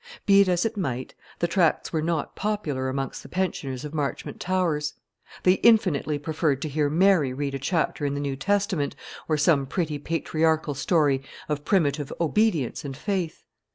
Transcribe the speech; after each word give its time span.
Be 0.25 0.41
it 0.41 0.47
as 0.49 0.65
it 0.65 0.77
might, 0.77 1.13
the 1.37 1.47
tracts 1.47 1.93
were 1.93 2.01
not 2.01 2.35
popular 2.35 2.89
amongst 2.89 3.21
the 3.21 3.29
pensioners 3.29 3.85
of 3.85 3.93
Marchmont 3.93 4.39
Towers. 4.39 4.95
They 5.43 5.53
infinitely 5.61 6.17
preferred 6.17 6.59
to 6.63 6.69
hear 6.69 6.89
Mary 6.89 7.33
read 7.33 7.53
a 7.53 7.59
chapter 7.59 8.03
in 8.03 8.15
the 8.15 8.19
New 8.19 8.35
Testament, 8.35 8.95
or 9.29 9.37
some 9.37 9.67
pretty 9.67 9.99
patriarchal 9.99 10.73
story 10.73 11.21
of 11.47 11.63
primitive 11.65 12.11
obedience 12.19 12.83
and 12.83 12.97
faith. 12.97 13.43